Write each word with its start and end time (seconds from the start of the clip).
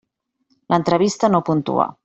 L'entrevista 0.75 1.31
no 1.37 1.45
puntua. 1.53 1.91